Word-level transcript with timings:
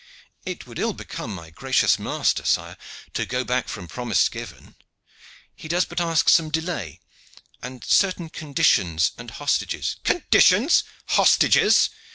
"It 0.47 0.65
would 0.65 0.79
ill 0.79 0.93
become 0.93 1.31
my 1.31 1.51
gracious 1.51 1.99
master, 1.99 2.43
sire, 2.43 2.75
to 3.13 3.23
go 3.23 3.43
back 3.43 3.67
from 3.67 3.87
promise 3.87 4.29
given. 4.29 4.73
He 5.55 5.67
does 5.67 5.85
but 5.85 6.01
ask 6.01 6.27
some 6.27 6.49
delay 6.49 6.99
and 7.61 7.83
certain 7.83 8.29
conditions 8.29 9.11
and 9.19 9.29
hostages" 9.29 9.97
"Conditions! 10.03 10.83
Hostages! 11.09 11.91